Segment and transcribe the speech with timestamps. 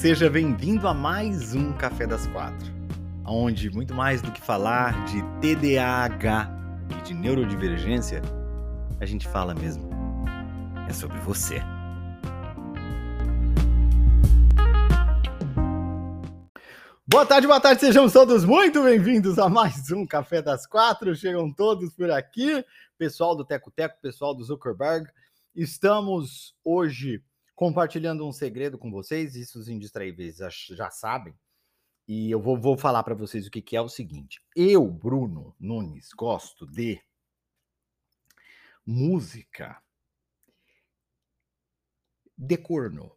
[0.00, 2.72] Seja bem-vindo a mais um Café das Quatro,
[3.22, 6.48] onde muito mais do que falar de TDAH
[6.88, 8.22] e de neurodivergência,
[8.98, 9.90] a gente fala mesmo
[10.88, 11.60] é sobre você.
[17.06, 21.14] Boa tarde, boa tarde, sejam todos muito bem-vindos a mais um Café das Quatro.
[21.14, 22.64] Chegam todos por aqui,
[22.96, 25.06] pessoal do Teco Teco, pessoal do Zuckerberg.
[25.54, 27.22] Estamos hoje
[27.60, 30.38] compartilhando um segredo com vocês, isso os indistraíveis
[30.70, 31.34] já, sabem,
[32.08, 34.42] e eu vou, vou falar para vocês o que, que é o seguinte.
[34.56, 36.98] Eu, Bruno Nunes, gosto de
[38.86, 39.78] música
[42.34, 43.12] de corno.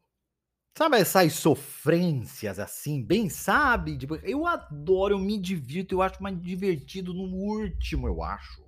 [0.78, 3.98] Sabe essas sofrências assim, bem sabe?
[4.24, 8.62] Eu adoro, eu me divirto, eu acho mais divertido no último, eu acho.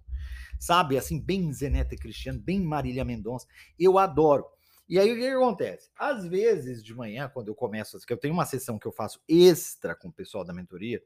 [0.58, 3.46] Sabe, assim, bem Zeneta Cristiano, bem Marília Mendonça.
[3.78, 4.55] Eu adoro.
[4.88, 5.90] E aí o que, acontece?
[5.98, 9.20] Às vezes de manhã, quando eu começo, que eu tenho uma sessão que eu faço
[9.28, 11.02] extra com o pessoal da mentoria,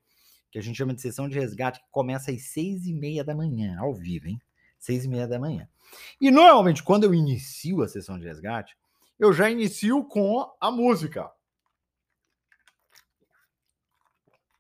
[0.52, 3.36] que a gente chama de sessão de resgate, que começa às seis e meia da
[3.36, 4.42] manhã, ao vivo, hein?
[4.78, 5.68] Seis e meia da manhã.
[6.20, 8.78] E normalmente, quando eu inicio a sessão de resgate,
[9.18, 11.32] eu já inicio com a música.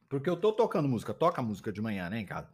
[0.07, 2.51] Porque eu tô tocando música, toca música de manhã, né, em casa.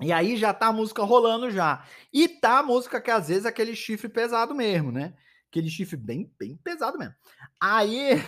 [0.00, 1.84] E aí já tá a música rolando já.
[2.12, 5.14] E tá a música que às vezes é aquele chifre pesado mesmo, né?
[5.50, 7.14] Aquele chifre bem, bem pesado mesmo.
[7.60, 8.22] Aí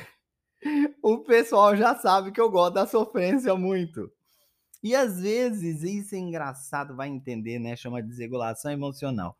[1.00, 4.12] o pessoal já sabe que eu gosto da sofrência muito.
[4.82, 7.76] E às vezes, isso é engraçado, vai entender, né?
[7.76, 9.38] Chama de desregulação emocional.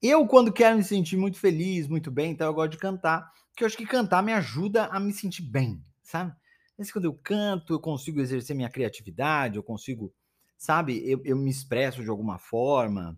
[0.00, 3.62] Eu, quando quero me sentir muito feliz, muito bem, então eu gosto de cantar, porque
[3.62, 6.34] eu acho que cantar me ajuda a me sentir bem, sabe?
[6.76, 10.12] Mas quando eu canto, eu consigo exercer minha criatividade, eu consigo,
[10.56, 11.02] sabe?
[11.08, 13.16] Eu, eu me expresso de alguma forma.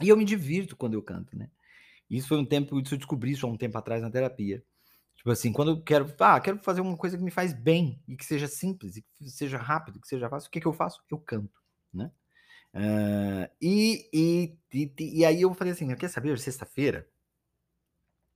[0.00, 1.50] E eu me divirto quando eu canto, né?
[2.10, 4.62] Isso foi um tempo, isso eu descobri isso há um tempo atrás na terapia.
[5.16, 8.14] Tipo assim, quando eu quero, ah, quero fazer uma coisa que me faz bem e
[8.14, 11.02] que seja simples, e que seja rápido, que seja fácil, o que, que eu faço?
[11.10, 11.62] Eu canto,
[11.92, 12.10] né?
[12.74, 17.08] Uh, e, e, e, e, aí eu falei assim, quer saber, sexta-feira,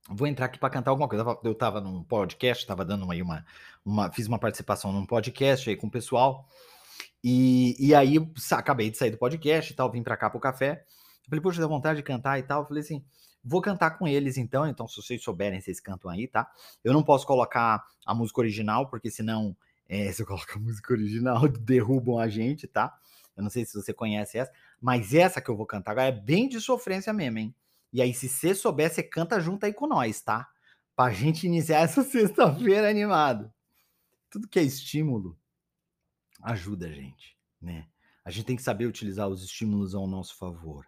[0.09, 1.23] vou entrar aqui para cantar alguma coisa.
[1.43, 3.45] Eu estava num podcast, estava dando uma, uma,
[3.85, 6.47] uma, fiz uma participação num podcast aí com o pessoal,
[7.23, 8.15] e, e aí
[8.51, 10.85] acabei de sair do podcast e tal, vim para cá pro café,
[11.27, 13.03] falei, poxa, dá vontade de cantar e tal, falei assim,
[13.43, 16.49] Vou cantar com eles então, então se vocês souberem, vocês cantam aí, tá?
[16.83, 19.55] Eu não posso colocar a música original, porque senão,
[19.87, 22.97] é, se eu colocar a música original, derrubam a gente, tá?
[23.35, 24.51] Eu não sei se você conhece essa,
[24.81, 27.55] mas essa que eu vou cantar agora é bem de sofrência mesmo, hein?
[27.91, 30.47] E aí, se você souber, você canta junto aí com nós, tá?
[30.95, 33.51] Pra gente iniciar essa sexta-feira animado.
[34.29, 35.37] Tudo que é estímulo
[36.41, 37.87] ajuda a gente, né?
[38.23, 40.85] A gente tem que saber utilizar os estímulos ao nosso favor.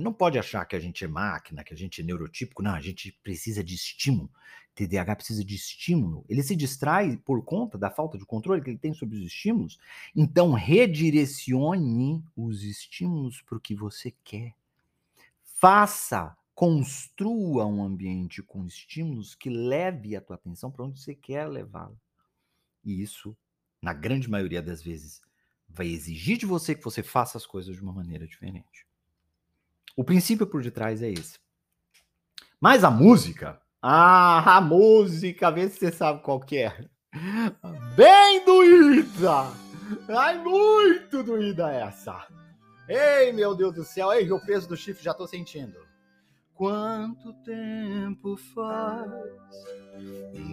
[0.00, 2.62] Não pode achar que a gente é máquina, que a gente é neurotípico.
[2.62, 4.30] Não, a gente precisa de estímulo.
[4.74, 6.24] TDAH precisa de estímulo.
[6.28, 9.78] Ele se distrai por conta da falta de controle que ele tem sobre os estímulos.
[10.14, 14.54] Então, redirecione os estímulos para o que você quer.
[15.42, 21.48] Faça, construa um ambiente com estímulos que leve a tua atenção para onde você quer
[21.48, 21.96] levá-la.
[22.84, 23.34] E isso,
[23.80, 25.22] na grande maioria das vezes,
[25.68, 28.85] vai exigir de você que você faça as coisas de uma maneira diferente.
[29.96, 31.38] O princípio por detrás é esse.
[32.60, 36.86] Mas a música, ah, a música, vê se você sabe qual que é.
[37.96, 39.50] Bem doída!
[40.08, 42.26] Ai, muito doída essa!
[42.86, 45.78] Ei, meu Deus do céu, ei, o peso do chifre já tô sentindo.
[46.54, 49.10] Quanto tempo faz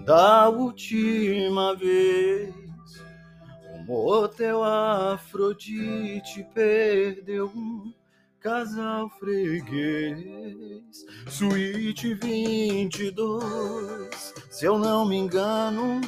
[0.06, 2.54] da última vez
[3.74, 7.94] o motel Afrodite perdeu um
[8.44, 16.02] Casal Freguês, Suíte 22, se eu não me engano,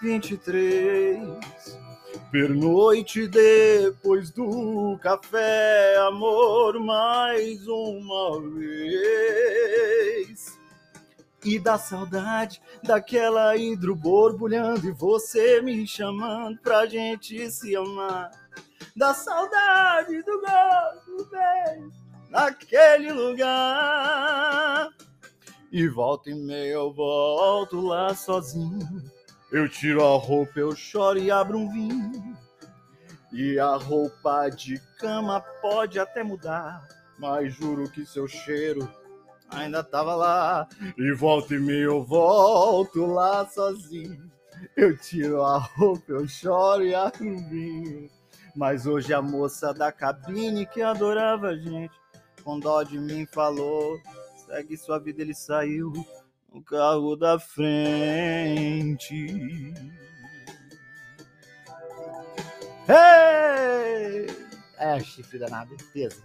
[0.00, 1.18] 23.
[2.30, 10.58] Pernoite depois do café, amor, mais uma vez.
[11.44, 18.30] E da saudade daquela hidro borbulhando e você me chamando pra gente se amar
[18.96, 21.92] da saudade do gosto beijo
[22.32, 24.88] naquele lugar.
[25.70, 29.02] E volta e meia eu volto lá sozinho.
[29.50, 32.36] Eu tiro a roupa, eu choro e abro um vinho.
[33.32, 36.86] E a roupa de cama pode até mudar,
[37.18, 38.86] mas juro que seu cheiro
[39.50, 40.68] ainda tava lá.
[40.98, 44.30] E volta e meia eu volto lá sozinho.
[44.76, 48.10] Eu tiro a roupa, eu choro e abro um vinho.
[48.54, 51.94] Mas hoje a moça da cabine que adorava a gente,
[52.44, 53.98] com dó de mim falou:
[54.46, 55.92] segue sua vida, ele saiu.
[56.52, 59.14] no carro da frente.
[62.88, 64.26] Hey!
[64.78, 66.22] É, chifre danado, peso.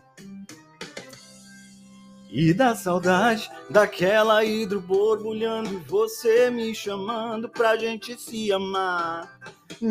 [2.29, 9.39] E da saudade daquela hidro borbulhando você me chamando pra gente se amar.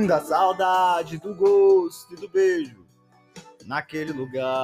[0.07, 2.87] Da saudade do gosto e do beijo
[3.67, 4.55] naquele lugar.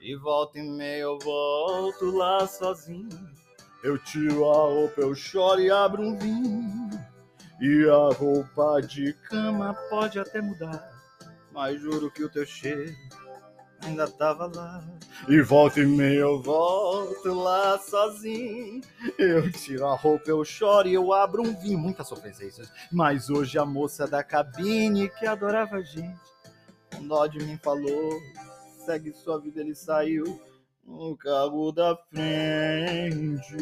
[0.00, 3.08] E volta e meia eu volto lá sozinho.
[3.82, 6.90] Eu tiro a roupa, eu choro e abro um vinho.
[7.60, 10.92] E a roupa de cama pode até mudar,
[11.52, 12.94] mas juro que o teu cheiro
[13.82, 14.82] ainda tava lá.
[15.28, 18.82] E volta e meia eu volto lá sozinho.
[19.18, 21.78] Eu tiro a roupa, eu choro e eu abro um vinho.
[21.78, 22.62] Muita sofrência isso.
[22.90, 26.18] Mas hoje a moça da cabine que adorava a gente,
[26.94, 28.20] com dó de mim falou:
[28.84, 30.40] segue sua vida, ele saiu
[30.84, 33.56] no carro da frente.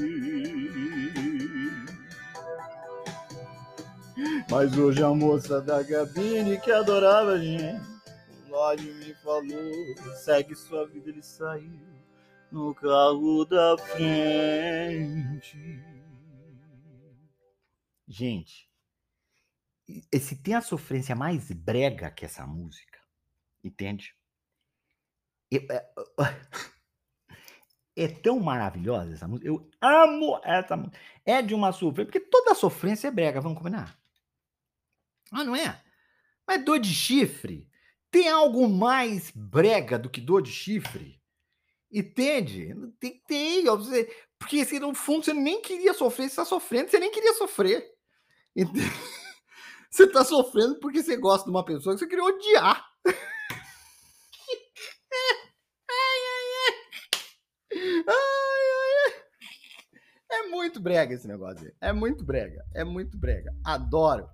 [4.50, 7.95] Mas hoje a moça da cabine que adorava a gente
[8.56, 11.78] Lorde me falou, segue sua vida, ele saiu
[12.50, 15.58] no carro da frente.
[18.08, 18.70] Gente,
[20.18, 22.98] se tem a sofrência mais brega que essa música,
[23.62, 24.16] entende?
[25.52, 25.90] É,
[27.94, 29.46] é, tão maravilhosa essa música.
[29.46, 30.98] Eu amo essa música.
[31.26, 34.00] É de uma sofrência, porque toda sofrência é brega, vamos combinar?
[35.30, 35.78] Ah, não é?
[36.48, 37.68] Mas dor de chifre,
[38.16, 41.20] tem algo mais brega do que dor de chifre?
[41.92, 42.74] Entende?
[42.98, 43.64] Tem, tem.
[44.38, 47.84] Porque se no fundo você nem queria sofrer, você está sofrendo, você nem queria sofrer.
[48.56, 48.80] Entende?
[49.88, 52.84] Você está sofrendo porque você gosta de uma pessoa que você queria odiar.
[60.28, 61.72] É muito brega esse negócio.
[61.80, 62.62] É muito brega.
[62.74, 63.50] É muito brega.
[63.64, 64.28] Adoro.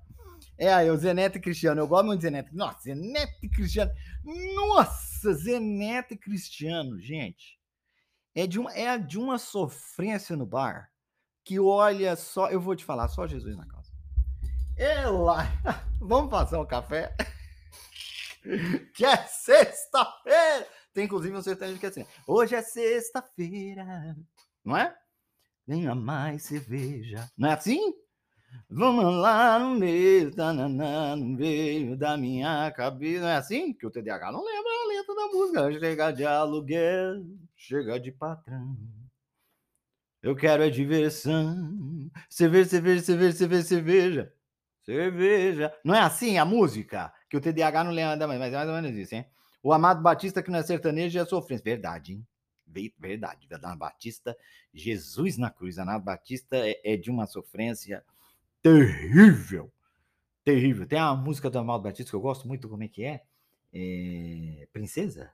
[0.63, 1.81] É aí, o Zeneto e Cristiano.
[1.81, 2.55] Eu gosto muito de Zeneto.
[2.55, 3.91] Nossa, Zeneto e Cristiano.
[4.55, 7.59] Nossa, Zeneto e Cristiano, gente.
[8.33, 10.89] É de, uma, é de uma sofrência no bar
[11.45, 12.49] que olha só.
[12.49, 13.91] Eu vou te falar, só Jesus na casa.
[14.77, 15.49] É lá.
[15.99, 17.13] Vamos passar um café?
[18.95, 20.69] que é sexta-feira.
[20.95, 22.07] Tem inclusive um sertanejo que é assim.
[22.25, 24.17] Hoje é sexta-feira.
[24.65, 24.97] Não é?
[25.67, 27.29] Venha mais cerveja.
[27.37, 27.93] Não é assim?
[28.69, 33.21] Vamos lá no meio, no meio da minha cabeça.
[33.21, 33.73] Não é assim?
[33.73, 35.81] Que o TDAH não lembra a letra da música.
[35.81, 38.77] Chega de aluguel, chega de patrão.
[40.23, 42.11] Eu quero é diversão.
[42.31, 44.35] Cerveja, cerveja, cerveja, cerveja, cerveja.
[44.85, 45.75] Cerveja.
[45.85, 47.13] Não é assim a música?
[47.29, 49.27] Que o TDAH não lembra, mas é mais ou menos isso, hein?
[49.63, 51.65] O Amado Batista, que não é sertanejo, é sofrência.
[51.65, 52.27] Verdade, hein?
[52.99, 53.47] Verdade.
[53.53, 54.37] Amado Batista,
[54.73, 55.79] Jesus na cruz.
[55.79, 58.05] Amado Batista é, é de uma sofrência
[58.63, 59.73] terrível.
[60.45, 60.87] Terrível.
[60.87, 63.23] Tem uma música do Amaldo Batista que eu gosto muito, como é que é?
[63.73, 64.67] é...
[64.73, 65.31] Princesa?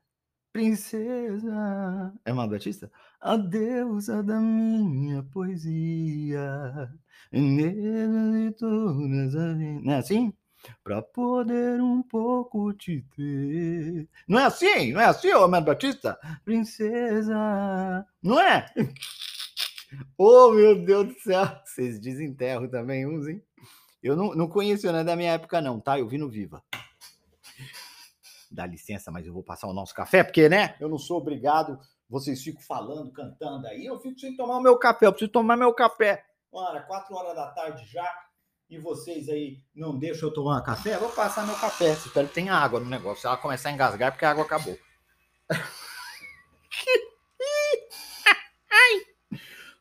[0.53, 2.13] Princesa.
[2.25, 2.91] É Amaldo Batista?
[3.21, 6.91] A deusa da minha poesia.
[7.33, 9.57] De todas as...
[9.57, 10.33] Não é assim?
[10.83, 14.09] Pra poder um pouco te ter.
[14.27, 14.93] Não é assim?
[14.93, 16.19] Não é assim, ô Amaldo Batista?
[16.45, 18.07] Princesa.
[18.23, 18.67] Não é?
[20.17, 21.47] Oh, meu Deus do céu!
[21.65, 23.43] Vocês desenterram também uns, hein?
[24.03, 25.99] Eu não, não conheço, não é da minha época, não, tá?
[25.99, 26.63] Eu vi no Viva.
[28.51, 30.77] Dá licença, mas eu vou passar o nosso café, porque, né?
[30.81, 31.79] Eu não sou obrigado.
[32.09, 33.85] Vocês ficam falando, cantando aí.
[33.85, 35.07] Eu fico sem tomar o meu café.
[35.07, 36.25] Eu preciso tomar meu café.
[36.51, 38.11] Ora, quatro horas da tarde já.
[38.71, 40.95] E vocês aí não deixam eu tomar café?
[40.95, 41.93] Eu vou passar meu café.
[41.93, 43.23] Espero que tenha água no negócio.
[43.23, 44.79] Se ela começar a engasgar, é porque a água acabou.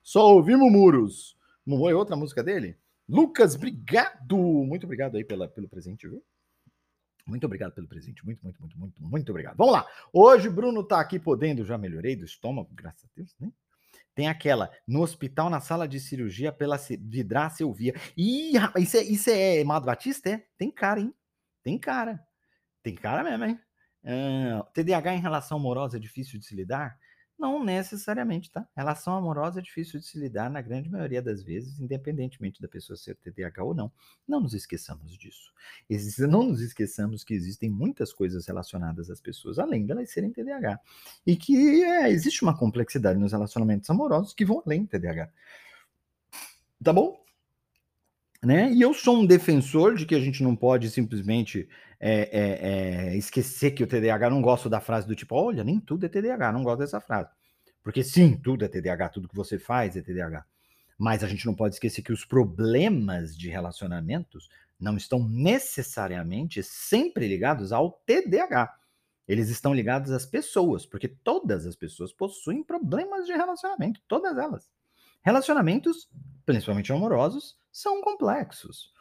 [0.08, 1.38] Só ouvimos muros.
[1.66, 2.78] Não foi outra música dele?
[3.10, 4.38] Lucas, obrigado!
[4.38, 6.24] Muito obrigado aí pela, pelo presente, viu?
[7.26, 8.24] Muito obrigado pelo presente.
[8.24, 9.58] Muito, muito, muito, muito, muito obrigado.
[9.58, 9.86] Vamos lá.
[10.14, 13.52] Hoje Bruno tá aqui podendo, já melhorei do estômago, graças a Deus, né?
[14.16, 17.94] Tem aquela, no hospital, na sala de cirurgia, pela vidraça eu via.
[18.16, 20.30] Ih, isso é, isso é Amado Batista?
[20.30, 20.46] É?
[20.58, 21.14] Tem cara, hein?
[21.62, 22.26] Tem cara.
[22.82, 23.60] Tem cara mesmo, hein?
[24.06, 26.98] Ah, TDAH em relação amorosa é difícil de se lidar?
[27.38, 28.68] Não necessariamente, tá?
[28.76, 32.98] Relação amorosa é difícil de se lidar na grande maioria das vezes, independentemente da pessoa
[32.98, 33.92] ser TDAH ou não.
[34.28, 35.54] Não nos esqueçamos disso.
[36.28, 40.80] Não nos esqueçamos que existem muitas coisas relacionadas às pessoas, além delas serem TDAH.
[41.28, 45.30] E que é, existe uma complexidade nos relacionamentos amorosos que vão além do TDAH.
[46.84, 47.24] Tá bom?
[48.44, 48.72] Né?
[48.72, 51.68] E eu sou um defensor de que a gente não pode simplesmente
[52.00, 55.80] é, é, é, esquecer que o TDAH, não gosto da frase do tipo, olha, nem
[55.80, 57.30] tudo é TDAH, não gosto dessa frase.
[57.84, 60.46] Porque sim, tudo é TDAH, tudo que você faz é TDAH.
[60.98, 67.28] Mas a gente não pode esquecer que os problemas de relacionamentos não estão necessariamente sempre
[67.28, 68.76] ligados ao TDAH.
[69.28, 74.70] Eles estão ligados às pessoas, porque todas as pessoas possuem problemas de relacionamento, todas elas.
[75.22, 76.10] Relacionamentos,
[76.46, 78.92] principalmente amorosos, são complexos,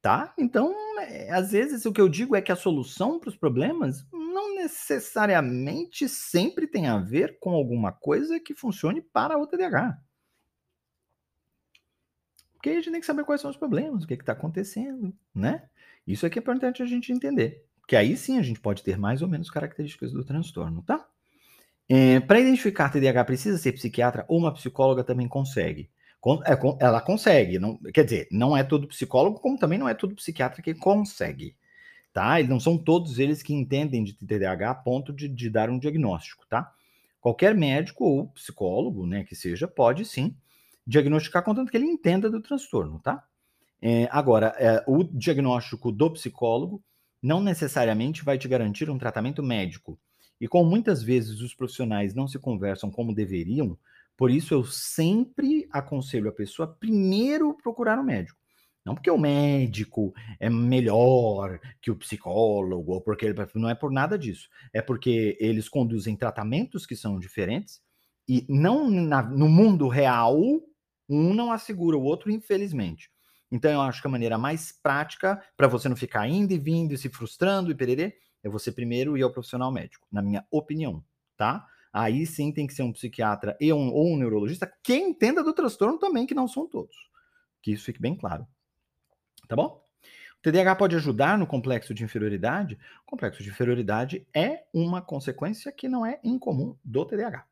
[0.00, 0.32] tá?
[0.38, 4.06] Então, é, às vezes o que eu digo é que a solução para os problemas
[4.10, 9.98] não necessariamente sempre tem a ver com alguma coisa que funcione para o TDAH.
[12.54, 15.68] Porque a gente tem que saber quais são os problemas, o que está acontecendo, né?
[16.06, 17.62] Isso aqui é importante a gente entender.
[17.86, 21.06] Que aí sim a gente pode ter mais ou menos características do transtorno, tá?
[21.86, 25.90] É, Para identificar TDAH, precisa ser psiquiatra ou uma psicóloga também consegue.
[26.46, 30.14] É, ela consegue, não, quer dizer, não é todo psicólogo, como também não é todo
[30.14, 31.54] psiquiatra que consegue,
[32.12, 32.40] tá?
[32.40, 35.78] E não são todos eles que entendem de TDAH a ponto de, de dar um
[35.78, 36.72] diagnóstico, tá?
[37.20, 40.34] Qualquer médico ou psicólogo, né, que seja, pode sim
[40.86, 43.24] diagnosticar contanto que ele entenda do transtorno, tá?
[43.80, 46.82] É, agora, é, o diagnóstico do psicólogo
[47.22, 49.98] não necessariamente vai te garantir um tratamento médico.
[50.40, 53.78] E como muitas vezes os profissionais não se conversam como deveriam,
[54.16, 58.38] por isso eu sempre aconselho a pessoa primeiro procurar um médico.
[58.84, 63.90] Não porque o médico é melhor que o psicólogo, ou porque ele não é por
[63.90, 64.48] nada disso.
[64.74, 67.80] É porque eles conduzem tratamentos que são diferentes
[68.28, 70.38] e não na, no mundo real
[71.08, 73.10] um não assegura o outro, infelizmente.
[73.50, 76.92] Então, eu acho que a maneira mais prática para você não ficar indo e vindo
[76.92, 81.04] e se frustrando e pererê é você primeiro ir ao profissional médico, na minha opinião,
[81.36, 81.66] tá?
[81.94, 85.52] Aí sim tem que ser um psiquiatra e um, ou um neurologista que entenda do
[85.52, 86.96] transtorno também, que não são todos.
[87.62, 88.44] Que isso fique bem claro.
[89.46, 89.80] Tá bom?
[90.38, 92.76] O TDAH pode ajudar no complexo de inferioridade?
[93.06, 97.46] O complexo de inferioridade é uma consequência que não é incomum do TDAH.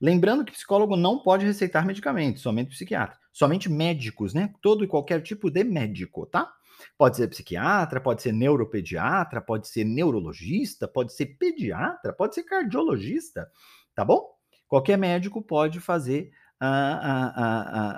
[0.00, 3.18] Lembrando que psicólogo não pode receitar medicamentos, somente psiquiatra.
[3.32, 4.54] Somente médicos, né?
[4.62, 6.52] Todo e qualquer tipo de médico, tá?
[6.96, 13.50] Pode ser psiquiatra, pode ser neuropediatra, pode ser neurologista, pode ser pediatra, pode ser cardiologista,
[13.98, 14.32] tá bom?
[14.68, 17.26] Qualquer médico pode fazer a, a,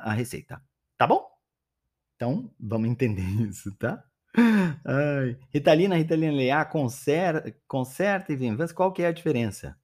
[0.07, 0.63] a, a receita,
[0.97, 1.29] tá bom?
[2.17, 4.03] Então, vamos entender isso, tá?
[4.83, 5.37] Ai.
[5.51, 9.77] Ritalina, Ritalina LA, conserta, conserta e Venvance, qual que é a diferença?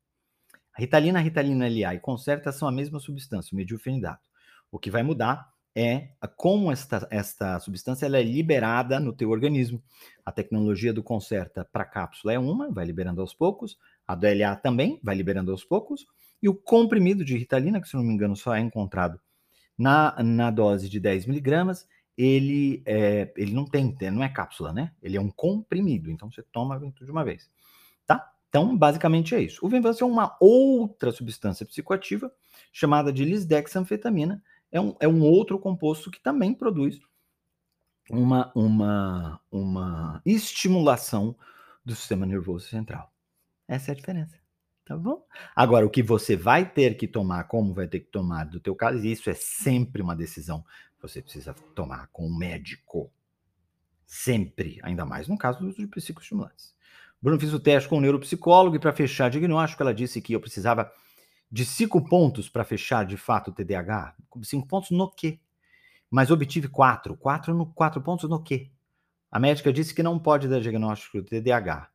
[0.75, 4.27] Ritalina, Ritalina LA e Concerta são a mesma substância, o medilfenidato.
[4.71, 9.83] O que vai mudar é como esta, esta substância ela é liberada no teu organismo.
[10.25, 13.77] A tecnologia do Concerta para cápsula é uma, vai liberando aos poucos.
[14.07, 16.07] A do LA também vai liberando aos poucos.
[16.43, 19.21] E o comprimido de Ritalina, que se não me engano só é encontrado
[19.77, 24.93] na, na dose de 10 miligramas, ele, é, ele não tem, não é cápsula, né?
[25.03, 27.51] Ele é um comprimido, então você toma de uma vez,
[28.07, 28.33] tá?
[28.49, 29.65] Então, basicamente é isso.
[29.65, 32.33] O Venvance é uma outra substância psicoativa
[32.73, 34.43] chamada de lisdexanfetamina.
[34.73, 36.99] É um, é um outro composto que também produz
[38.09, 41.37] uma, uma, uma estimulação
[41.85, 43.13] do sistema nervoso central.
[43.69, 44.37] Essa é a diferença.
[44.85, 45.27] Tá bom?
[45.55, 48.75] Agora, o que você vai ter que tomar, como vai ter que tomar do teu
[48.75, 50.63] caso, isso é sempre uma decisão
[50.97, 53.11] que você precisa tomar com o médico.
[54.07, 56.73] Sempre, ainda mais no caso do uso de psicoestimulantes.
[57.21, 60.41] Bruno, fiz o teste com o neuropsicólogo e para fechar diagnóstico, ela disse que eu
[60.41, 60.93] precisava
[61.51, 64.15] de cinco pontos para fechar de fato o TDAH.
[64.45, 65.41] Cinco pontos no quê?
[66.09, 67.17] Mas obtive quatro.
[67.17, 68.71] Quatro, no, quatro pontos no quê?
[69.31, 71.91] A médica disse que não pode dar diagnóstico de TDAH,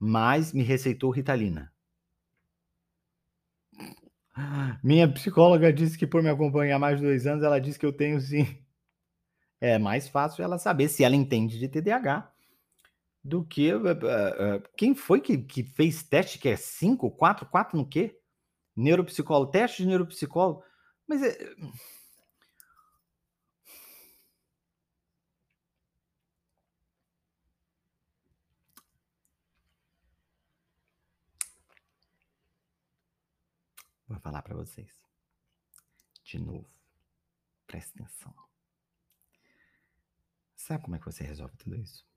[0.00, 1.70] mas me receitou Ritalina.
[4.82, 7.92] Minha psicóloga disse que por me acompanhar mais de dois anos, ela disse que eu
[7.92, 8.46] tenho sim.
[9.62, 12.32] É mais fácil ela saber se ela entende de TDAH
[13.22, 13.74] do que.
[13.74, 18.18] Uh, uh, quem foi que, que fez teste que é 5, 4, 4 no quê?
[18.74, 20.64] Neuropsicólogo, teste de neuropsicólogo.
[21.06, 21.36] Mas é.
[34.20, 34.90] Falar para vocês.
[36.22, 36.68] De novo.
[37.66, 38.34] Presta atenção.
[40.54, 42.10] Sabe como é que você resolve tudo isso?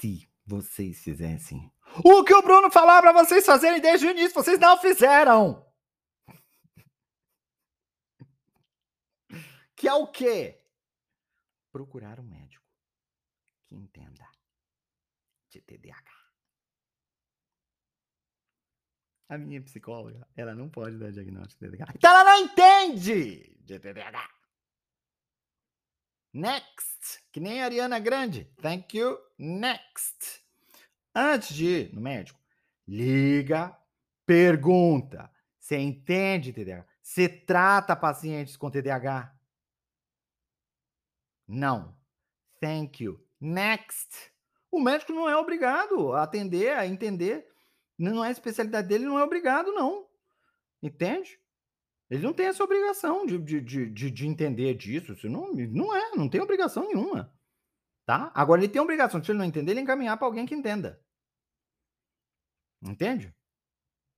[0.00, 1.70] se vocês fizessem
[2.02, 5.66] o que o Bruno falou para vocês fazerem desde o início, vocês não fizeram.
[9.76, 10.62] Que é o quê?
[11.72, 12.66] Procurar um médico
[13.64, 14.28] que entenda
[15.48, 16.19] de TDAH.
[19.30, 21.92] A minha psicóloga, ela não pode dar diagnóstico de TDAH.
[21.96, 24.28] Então ela não entende de TDAH.
[26.34, 27.24] Next.
[27.32, 28.44] Que nem a Ariana Grande.
[28.60, 29.18] Thank you.
[29.38, 30.42] Next.
[31.14, 32.38] Antes de ir no médico,
[32.86, 33.80] liga,
[34.30, 36.86] Pergunta: você entende TDAH?
[37.02, 39.34] Você trata pacientes com TDAH?
[41.48, 41.96] Não.
[42.60, 43.20] Thank you.
[43.40, 44.30] Next.
[44.70, 47.44] O médico não é obrigado a atender, a entender.
[48.00, 50.06] Não é especialidade dele, não é obrigado, não.
[50.82, 51.38] Entende?
[52.08, 55.12] Ele não tem essa obrigação de, de, de, de, entender disso.
[55.12, 57.30] Isso não, não é, não tem obrigação nenhuma.
[58.06, 58.32] Tá?
[58.34, 61.00] Agora, ele tem obrigação, se ele não entender, ele encaminhar para alguém que entenda.
[62.82, 63.32] Entende?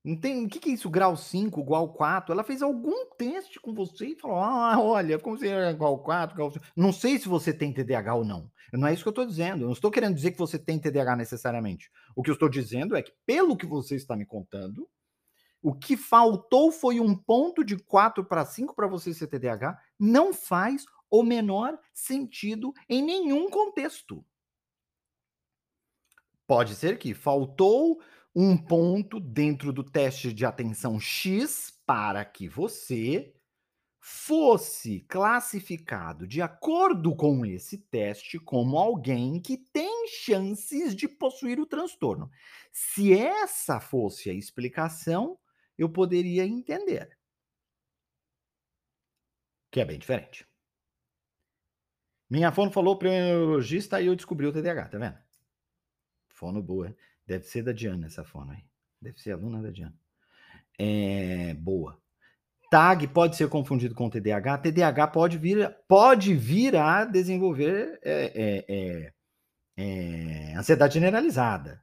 [0.05, 2.33] Não tem, o que, que é isso, grau 5, grau 4?
[2.33, 6.35] Ela fez algum teste com você e falou: ah, olha, como você é grau 4,
[6.37, 6.65] grau 5.
[6.77, 8.51] Não sei se você tem TDAH ou não.
[8.73, 9.63] Não é isso que eu estou dizendo.
[9.63, 11.91] Eu não estou querendo dizer que você tem TDAH necessariamente.
[12.17, 14.89] O que eu estou dizendo é que, pelo que você está me contando,
[15.63, 19.79] o que faltou foi um ponto de 4 para 5 para você ser TDAH.
[20.01, 24.25] Não faz o menor sentido em nenhum contexto.
[26.45, 28.01] Pode ser que faltou
[28.35, 33.35] um ponto dentro do teste de atenção X para que você
[34.05, 41.67] fosse classificado de acordo com esse teste como alguém que tem chances de possuir o
[41.67, 42.29] transtorno.
[42.73, 45.39] Se essa fosse a explicação,
[45.79, 47.17] eu poderia entender.
[49.71, 50.47] Que é bem diferente.
[52.29, 55.19] Minha fono falou para o neurologista e eu descobri o TDAH, tá vendo?
[56.29, 56.97] Fono boa.
[57.27, 58.65] Deve ser da Diana essa fono aí.
[59.01, 59.95] Deve ser aluna da Diana.
[60.79, 62.01] É, boa.
[62.71, 64.59] TAG pode ser confundido com TDAH.
[64.59, 69.13] TDAH pode vir, pode vir a desenvolver é,
[69.77, 71.83] é, ansiedade generalizada,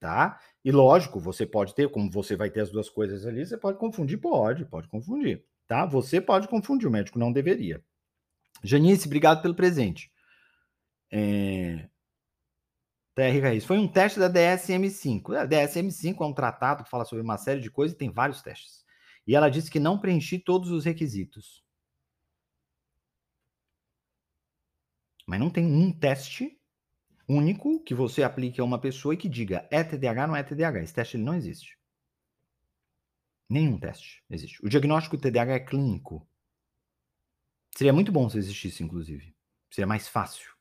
[0.00, 0.40] tá?
[0.64, 3.78] E lógico, você pode ter, como você vai ter as duas coisas ali, você pode
[3.78, 5.86] confundir, pode, pode confundir, tá?
[5.86, 7.82] Você pode confundir, o médico não deveria.
[8.64, 10.10] Janice, obrigado pelo presente.
[11.12, 11.88] É,
[13.16, 13.66] TR.
[13.66, 15.34] Foi um teste da DSM-5.
[15.34, 18.42] A DSM-5 é um tratado que fala sobre uma série de coisas e tem vários
[18.42, 18.84] testes.
[19.26, 21.64] E ela disse que não preenchi todos os requisitos.
[25.26, 26.60] Mas não tem um teste
[27.26, 30.42] único que você aplique a uma pessoa e que diga é TDAH ou não é
[30.42, 30.82] TDAH.
[30.82, 31.78] Esse teste ele não existe.
[33.48, 34.64] Nenhum teste existe.
[34.64, 36.28] O diagnóstico TDAH é clínico.
[37.74, 39.34] Seria muito bom se existisse, inclusive.
[39.70, 40.54] Seria mais fácil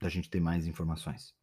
[0.00, 1.39] da gente ter mais informações.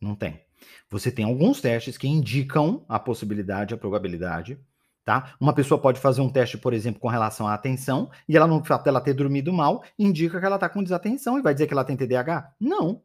[0.00, 0.44] Não tem.
[0.90, 4.58] Você tem alguns testes que indicam a possibilidade, a probabilidade,
[5.04, 5.34] tá?
[5.40, 8.64] Uma pessoa pode fazer um teste, por exemplo, com relação à atenção, e ela, no
[8.64, 11.84] fato ter dormido mal, indica que ela está com desatenção e vai dizer que ela
[11.84, 12.54] tem TDAH?
[12.60, 13.02] Não.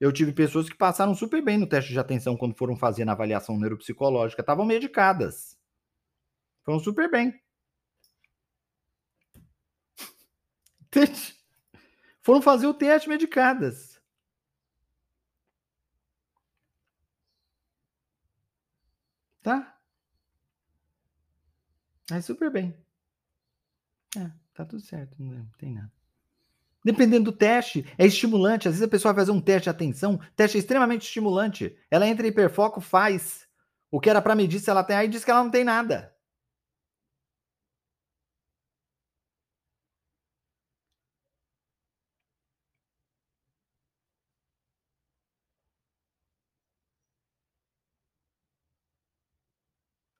[0.00, 3.12] Eu tive pessoas que passaram super bem no teste de atenção quando foram fazer na
[3.12, 5.58] avaliação neuropsicológica, estavam medicadas.
[6.64, 7.38] Foram super bem.
[12.22, 13.89] Foram fazer o teste medicadas.
[19.42, 19.76] Tá?
[22.10, 22.74] Aí super bem.
[24.16, 25.92] É, tá tudo certo, não tem nada.
[26.84, 28.66] Dependendo do teste, é estimulante.
[28.66, 31.76] Às vezes a pessoa vai fazer um teste de atenção, teste é extremamente estimulante.
[31.90, 33.46] Ela entra em hiperfoco, faz
[33.90, 36.09] o que era para medir se ela tem, aí diz que ela não tem nada.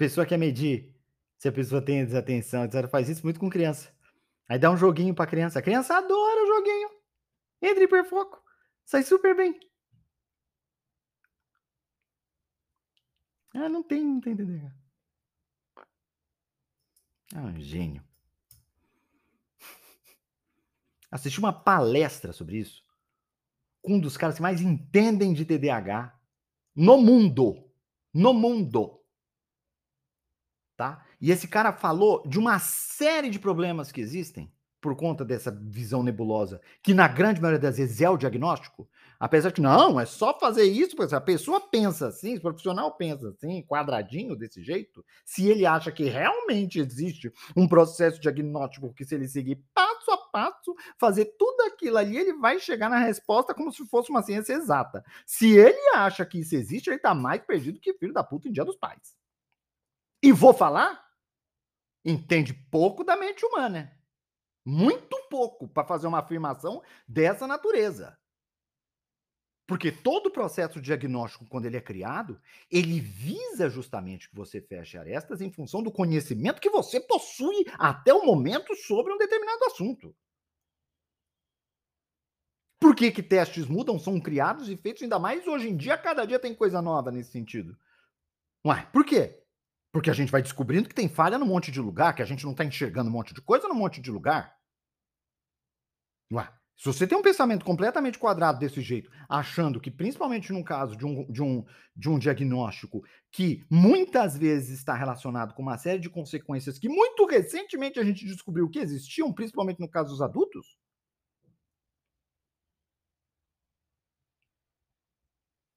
[0.01, 0.97] Pessoa quer medir
[1.37, 2.89] se a pessoa tem desatenção, etc.
[2.89, 3.95] Faz isso muito com criança.
[4.49, 5.59] Aí dá um joguinho pra criança.
[5.59, 6.91] A criança adora o joguinho.
[7.61, 8.43] Entra em hiperfoco.
[8.87, 9.61] Sai super bem.
[13.55, 14.75] Ah, não tem, não tem TDAH.
[17.35, 18.03] Ah, um gênio.
[21.13, 22.83] Assisti uma palestra sobre isso
[23.83, 26.19] com um dos caras que mais entendem de TDAH
[26.75, 27.71] no mundo.
[28.15, 29.00] No mundo
[30.81, 31.05] tá?
[31.21, 36.03] E esse cara falou de uma série de problemas que existem por conta dessa visão
[36.03, 38.89] nebulosa, que na grande maioria das vezes é o diagnóstico,
[39.19, 43.29] apesar que não, é só fazer isso, porque a pessoa pensa assim, o profissional pensa
[43.29, 49.15] assim, quadradinho desse jeito, se ele acha que realmente existe um processo diagnóstico que se
[49.15, 53.71] ele seguir passo a passo, fazer tudo aquilo ali, ele vai chegar na resposta como
[53.71, 55.05] se fosse uma ciência exata.
[55.27, 58.53] Se ele acha que isso existe, ele tá mais perdido que filho da puta em
[58.53, 59.20] dia dos pais.
[60.23, 61.05] E vou falar?
[62.05, 63.97] Entende pouco da mente humana.
[64.65, 68.19] Muito pouco para fazer uma afirmação dessa natureza.
[69.67, 74.99] Porque todo o processo diagnóstico, quando ele é criado, ele visa justamente que você feche
[74.99, 80.15] arestas em função do conhecimento que você possui até o momento sobre um determinado assunto.
[82.81, 85.97] Por que, que testes mudam, são criados e feitos ainda mais hoje em dia?
[85.97, 87.79] Cada dia tem coisa nova nesse sentido.
[88.67, 89.40] Ué, por quê?
[89.93, 92.45] Porque a gente vai descobrindo que tem falha num monte de lugar, que a gente
[92.45, 94.57] não está enxergando um monte de coisa num monte de lugar.
[96.33, 100.97] Ué, se você tem um pensamento completamente quadrado desse jeito, achando que, principalmente no caso
[100.97, 106.01] de um, de um, de um diagnóstico que muitas vezes está relacionado com uma série
[106.01, 110.79] de consequências que muito recentemente a gente descobriu que existiam, principalmente no caso dos adultos,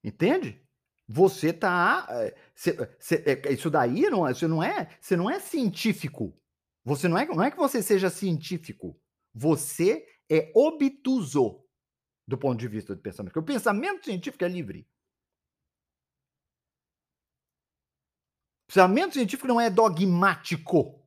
[0.04, 0.63] Entende?
[1.06, 2.06] Você tá.
[2.10, 2.34] Eh,
[3.26, 6.34] eh, isso daí não, é, você não é, você não é científico.
[6.84, 8.98] Você não é, não é que você seja científico.
[9.34, 11.62] Você é obtuso
[12.26, 13.32] do ponto de vista do pensamento.
[13.32, 14.86] Porque o pensamento científico é livre.
[18.64, 21.03] O pensamento científico não é dogmático.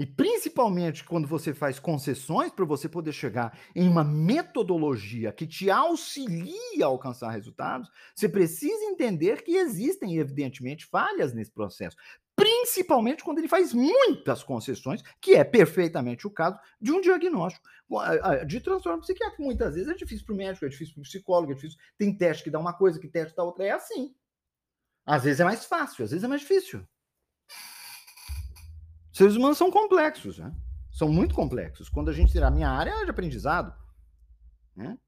[0.00, 5.68] E principalmente quando você faz concessões para você poder chegar em uma metodologia que te
[5.70, 11.98] auxilia a alcançar resultados, você precisa entender que existem, evidentemente, falhas nesse processo.
[12.34, 17.68] Principalmente quando ele faz muitas concessões, que é perfeitamente o caso de um diagnóstico
[18.46, 19.42] de transtorno psiquiátrico.
[19.42, 21.78] Muitas vezes é difícil para o médico, é difícil para o psicólogo, é difícil.
[21.98, 23.66] Tem teste que dá uma coisa, que teste dá outra.
[23.66, 24.14] É assim.
[25.04, 26.88] Às vezes é mais fácil, às vezes é mais difícil.
[29.20, 30.50] Seres humanos são complexos, né?
[30.90, 31.90] São muito complexos.
[31.90, 33.70] Quando a gente tirar a minha área de aprendizado,
[34.74, 34.98] né?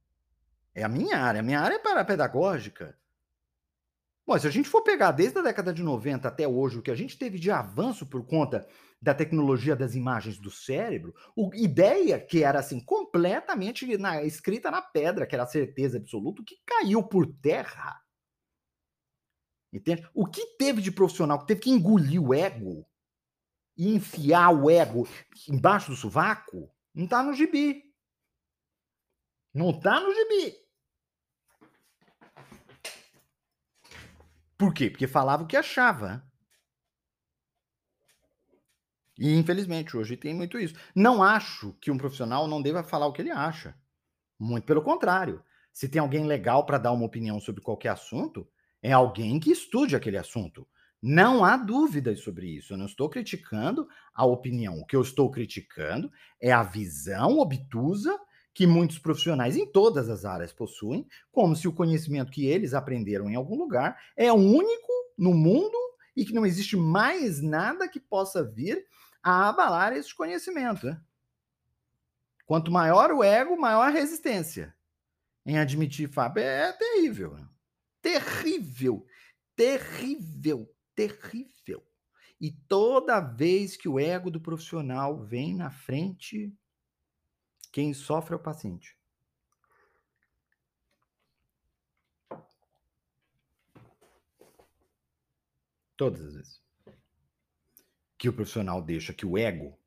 [0.75, 1.41] É a minha área.
[1.41, 2.95] A minha área é para pedagógica.
[4.27, 6.91] Bom, se a gente for pegar desde a década de 90 até hoje, o que
[6.91, 8.69] a gente teve de avanço por conta
[9.01, 14.83] da tecnologia das imagens do cérebro, o, ideia que era assim completamente na, escrita na
[14.83, 17.99] pedra, que era a certeza absoluta, que caiu por terra.
[19.73, 20.07] Entende?
[20.13, 22.87] O que teve de profissional que teve que engolir o ego
[23.83, 25.09] e enfiar o ego
[25.49, 27.93] embaixo do sovaco, não está no gibi.
[29.53, 30.57] Não está no gibi.
[34.57, 34.89] Por quê?
[34.89, 36.25] Porque falava o que achava.
[39.19, 40.77] E infelizmente hoje tem muito isso.
[40.95, 43.77] Não acho que um profissional não deva falar o que ele acha.
[44.39, 45.45] Muito pelo contrário.
[45.73, 48.49] Se tem alguém legal para dar uma opinião sobre qualquer assunto,
[48.81, 50.69] é alguém que estude aquele assunto.
[51.03, 52.73] Não há dúvidas sobre isso.
[52.73, 54.79] Eu não estou criticando a opinião.
[54.79, 58.17] O que eu estou criticando é a visão obtusa
[58.55, 63.29] que muitos profissionais em todas as áreas possuem, como se o conhecimento que eles aprenderam
[63.29, 65.77] em algum lugar é único no mundo
[66.15, 68.87] e que não existe mais nada que possa vir
[69.23, 70.87] a abalar esse conhecimento.
[70.87, 71.01] Né?
[72.47, 74.73] Quanto maior o ego, maior a resistência
[75.45, 76.37] em admitir fato.
[76.37, 77.35] É terrível.
[77.35, 77.49] Né?
[78.03, 79.05] Terrível.
[79.57, 81.87] Terrível terrível.
[82.41, 86.53] E toda vez que o ego do profissional vem na frente,
[87.71, 88.97] quem sofre é o paciente.
[95.97, 96.63] Todas as vezes.
[98.19, 99.79] Que o profissional deixa que o ego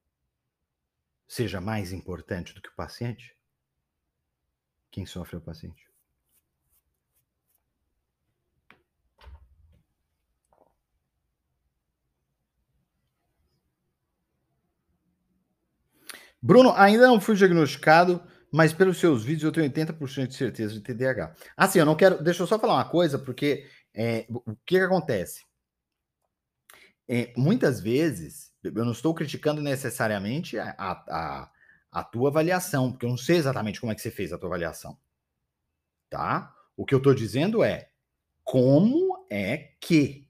[1.28, 3.36] seja mais importante do que o paciente,
[4.92, 5.85] quem sofre é o paciente.
[16.46, 20.80] Bruno, ainda não fui diagnosticado, mas pelos seus vídeos eu tenho 80% de certeza de
[20.80, 21.34] TDAH.
[21.58, 22.24] Assim, eu não quero.
[22.24, 25.44] Deixa eu só falar uma coisa, porque é, o que, que acontece?
[27.08, 31.52] É, muitas vezes, eu não estou criticando necessariamente a, a,
[31.92, 34.50] a, tua avaliação, porque eu não sei exatamente como é que você fez a tua
[34.50, 34.96] avaliação.
[36.12, 36.54] Tá?
[36.78, 37.90] O que eu estou dizendo é
[38.44, 40.28] como é que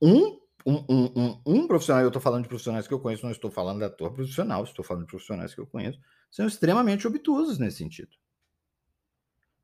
[0.00, 3.32] um um, um, um, um, profissional, eu estou falando de profissionais que eu conheço, não
[3.32, 5.98] estou falando da tua profissional, estou falando de profissionais que eu conheço,
[6.30, 8.10] são extremamente obtusos nesse sentido.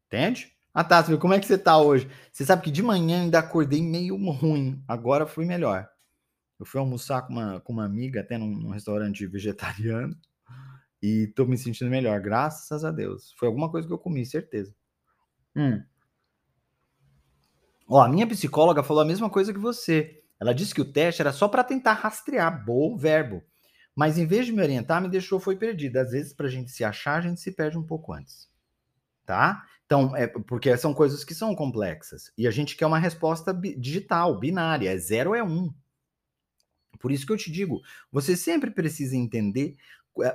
[0.06, 0.52] Entende?
[0.74, 2.08] Ah, tá, como é que você está hoje?
[2.32, 5.88] Você sabe que de manhã ainda acordei meio ruim, agora fui melhor.
[6.58, 10.14] Eu fui almoçar com uma, com uma amiga, até num, num restaurante vegetariano,
[11.02, 13.32] e estou me sentindo melhor, graças a Deus.
[13.38, 14.74] Foi alguma coisa que eu comi, certeza.
[15.56, 15.82] Hum.
[17.88, 20.19] Ó, a minha psicóloga falou a mesma coisa que você.
[20.40, 23.42] Ela disse que o teste era só para tentar rastrear bom verbo.
[23.94, 26.00] Mas em vez de me orientar, me deixou foi perdida.
[26.00, 28.48] Às vezes, para a gente se achar, a gente se perde um pouco antes.
[29.26, 29.66] Tá?
[29.84, 32.32] Então, é porque são coisas que são complexas.
[32.38, 35.72] E a gente quer uma resposta digital, binária, é zero é um.
[36.98, 39.76] Por isso que eu te digo, você sempre precisa entender.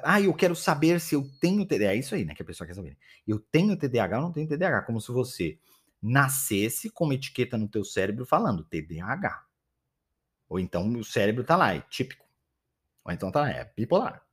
[0.04, 1.94] Ah, eu quero saber se eu tenho TDAH.
[1.94, 2.36] É isso aí, né?
[2.36, 2.98] Que a pessoa quer saber.
[3.28, 4.84] Eu tenho TDAH ou não tenho TDAH?
[4.84, 5.58] Como se você
[6.02, 9.46] nascesse com uma etiqueta no teu cérebro falando TDAH.
[10.56, 12.26] Ou então o cérebro tá lá, é típico.
[13.04, 14.26] Ou então tá, é bipolar.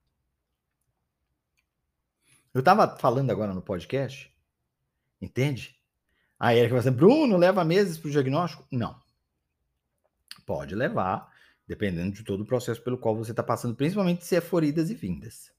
[2.55, 4.33] Eu tava falando agora no podcast,
[5.21, 5.77] entende?
[6.39, 8.65] A Erika vai dizer, Bruno, leva meses pro diagnóstico?
[8.71, 8.97] Não.
[10.47, 11.29] Pode levar,
[11.67, 14.91] dependendo de todo o processo pelo qual você está passando, principalmente se é for idas
[14.91, 15.51] e vindas.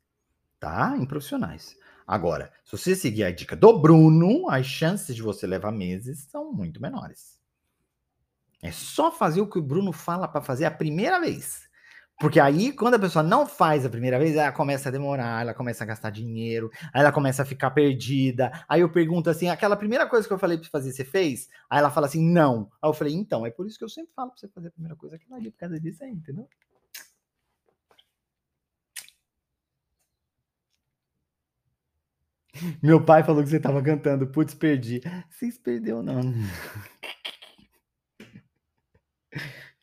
[0.62, 0.96] Tá?
[0.98, 1.78] Em profissionais.
[2.08, 6.54] Agora, se você seguir a dica do Bruno, as chances de você levar meses são
[6.54, 7.43] muito menores.
[8.64, 11.68] É só fazer o que o Bruno fala para fazer a primeira vez.
[12.18, 15.54] Porque aí, quando a pessoa não faz a primeira vez, ela começa a demorar, ela
[15.54, 18.52] começa a gastar dinheiro, aí ela começa a ficar perdida.
[18.70, 21.50] Aí eu pergunto assim: aquela primeira coisa que eu falei pra fazer, você fez?
[21.70, 22.70] Aí ela fala assim: não.
[22.82, 24.72] Aí eu falei: então, é por isso que eu sempre falo pra você fazer a
[24.72, 26.48] primeira coisa aquilo ali, por causa disso aí, entendeu?
[32.82, 35.02] Meu pai falou que você tava cantando, putz, perdi.
[35.30, 36.22] Vocês perdeu, não.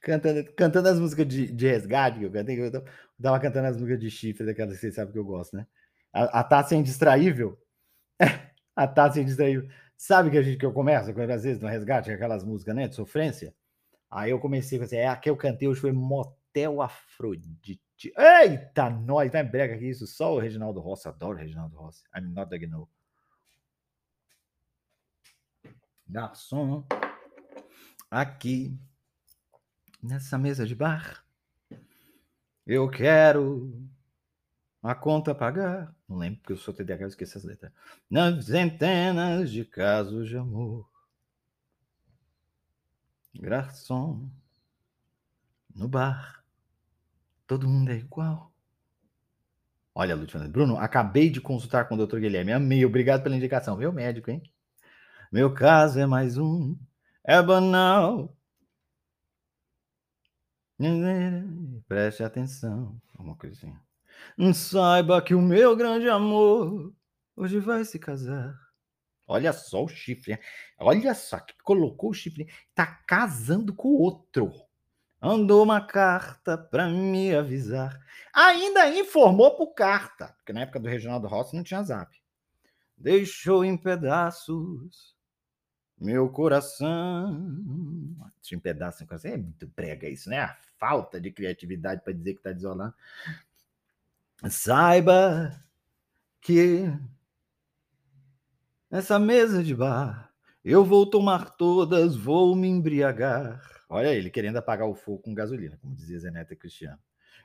[0.00, 2.84] cantando, cantando as músicas de, de resgate que eu cantei, eu
[3.22, 5.66] tava cantando as músicas de chifre, daquelas que vocês sabem que eu gosto, né?
[6.12, 7.58] A, a taça é indistraível.
[8.74, 9.68] a taça é indistraível.
[9.96, 12.88] Sabe que a gente que eu começo, quando às vezes no resgate, aquelas músicas, né,
[12.88, 13.54] de sofrência?
[14.10, 17.80] Aí eu comecei com assim, é a que eu cantei hoje foi Motel Afrodite.
[18.16, 22.02] Eita, nós, vai brega que isso, só o Reginaldo Rossi, adoro o Reginaldo Rossi.
[22.16, 22.88] I'm not the no.
[26.08, 26.84] Garçom,
[28.10, 28.76] aqui
[30.02, 31.24] nessa mesa de bar.
[32.66, 33.88] Eu quero
[34.82, 35.94] a conta pagar.
[36.08, 37.72] Não lembro porque eu sou TDAH, eu esqueci as letras.
[38.08, 40.88] Nas centenas de casos de amor.
[43.34, 44.28] Garçom,
[45.74, 46.44] no bar,
[47.46, 48.52] todo mundo é igual.
[49.94, 52.18] Olha, Lúcio Bruno, acabei de consultar com o Dr.
[52.18, 52.52] Guilherme.
[52.52, 53.76] Amei, obrigado pela indicação.
[53.76, 54.42] Meu médico, hein?
[55.30, 56.76] Meu caso é mais um,
[57.22, 58.36] é banal,
[61.86, 62.98] Preste atenção.
[63.18, 63.80] Uma coisinha.
[64.54, 66.92] Saiba que o meu grande amor
[67.36, 68.58] hoje vai se casar.
[69.26, 70.38] Olha só o chifre.
[70.78, 72.48] Olha só que colocou o chifre.
[72.74, 74.52] Tá casando com o outro.
[75.20, 78.00] Andou uma carta para me avisar.
[78.32, 80.34] Ainda informou por carta.
[80.38, 82.10] Porque na época do Reginaldo Rossi não tinha zap.
[82.96, 85.14] Deixou em pedaços
[86.00, 87.54] meu coração.
[88.50, 90.40] Em pedaços, é muito prega isso, né?
[90.40, 92.94] A falta de criatividade para dizer que está desolado.
[94.48, 95.62] Saiba
[96.40, 96.90] que
[98.90, 100.32] nessa mesa de bar
[100.64, 103.62] eu vou tomar todas, vou me embriagar.
[103.88, 106.98] Olha ele querendo apagar o fogo com gasolina, como dizia Zeneta Cristiano.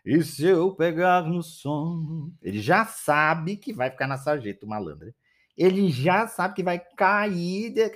[0.05, 4.69] E se eu pegar no sono, ele já sabe que vai ficar na sarjeta, o
[4.69, 5.13] malandro.
[5.57, 7.71] Ele já sabe que vai cair.
[7.73, 7.89] De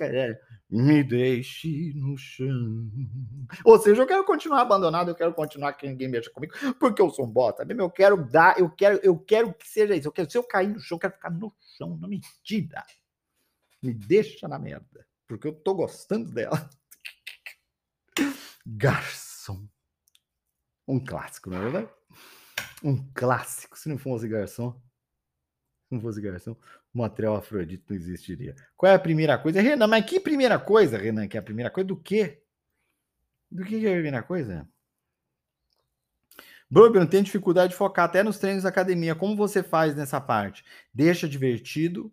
[0.70, 2.90] me deixe no chão.
[3.64, 7.10] Ou seja, eu quero continuar abandonado, eu quero continuar que ninguém mexa comigo, porque eu
[7.10, 7.82] sou um bota mesmo.
[7.82, 10.06] Eu quero dar, eu quero, eu quero que seja isso.
[10.06, 12.84] Eu quero, se eu cair no chão, eu quero ficar no chão, na mentira.
[13.82, 16.70] Me deixa na merda, porque eu tô gostando dela.
[18.64, 19.68] Garçom.
[20.86, 21.88] Um clássico, não é verdade?
[22.84, 23.78] Um clássico.
[23.78, 24.80] Se não fosse garçom,
[25.90, 26.56] não fosse garçom,
[26.94, 28.54] Motel Afrodite não existiria.
[28.76, 29.60] Qual é a primeira coisa?
[29.60, 31.26] Renan, mas que primeira coisa, Renan?
[31.26, 32.42] Que é a primeira coisa do quê?
[33.50, 34.68] Do que, é a primeira coisa?
[36.70, 39.16] Bruno, tem dificuldade de focar até nos treinos da academia.
[39.16, 40.64] Como você faz nessa parte?
[40.94, 42.12] Deixa divertido,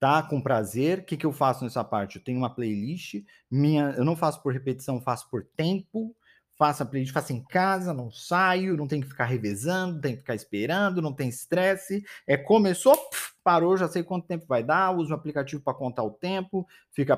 [0.00, 0.22] tá?
[0.22, 1.00] Com prazer.
[1.00, 2.16] O que, que eu faço nessa parte?
[2.16, 3.22] Eu tenho uma playlist.
[3.50, 6.16] Minha, eu não faço por repetição, faço por tempo
[6.58, 10.20] faço a playlist, faço em casa, não saio, não tem que ficar revezando, tem que
[10.20, 12.04] ficar esperando, não tem estresse.
[12.26, 16.02] É começou, pff, parou, já sei quanto tempo vai dar, uso o aplicativo para contar
[16.02, 17.16] o tempo, fica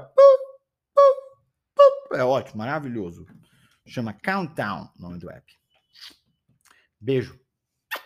[2.13, 3.25] é ótimo, maravilhoso.
[3.87, 5.53] Chama Countdown, nome do app.
[7.01, 7.41] Beijo.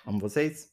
[0.06, 0.72] Amo vocês.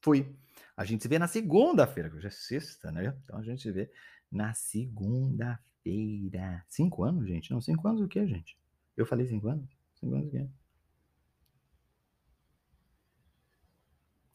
[0.00, 0.36] Fui.
[0.76, 3.14] A gente se vê na segunda-feira, que hoje é sexta, né?
[3.24, 3.90] Então a gente se vê
[4.30, 6.64] na segunda-feira.
[6.68, 7.50] Cinco anos, gente?
[7.50, 8.56] Não, cinco anos o quê, gente?
[8.96, 9.77] Eu falei cinco anos?
[10.00, 10.48] Cinco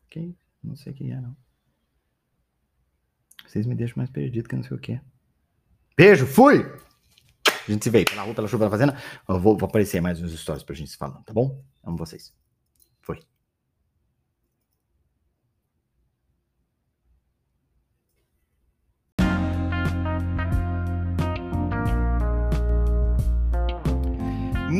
[0.10, 0.34] quem?
[0.34, 1.36] Que Não sei quem é, não.
[3.46, 5.00] Vocês me deixam mais perdido que não sei o que.
[5.98, 6.64] Beijo, fui!
[7.46, 8.98] A gente se vê pela rua, pela chuva, pela fazenda.
[9.28, 11.64] Eu vou, vou aparecer mais uns stories pra gente se falando, tá bom?
[11.84, 12.34] Amo vocês.
[13.02, 13.20] Foi.